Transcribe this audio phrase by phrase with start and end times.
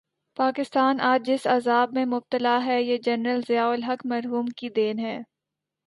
[0.37, 5.19] پاکستان آج جس عذاب میں مبتلا ہے، یہ جنرل ضیاء الحق مرحوم کی دین ہے۔